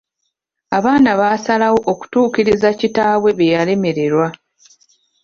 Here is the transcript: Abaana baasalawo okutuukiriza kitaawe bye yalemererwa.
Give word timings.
Abaana 0.77 1.11
baasalawo 1.19 1.79
okutuukiriza 1.91 2.69
kitaawe 2.79 3.29
bye 3.37 3.51
yalemererwa. 3.55 4.27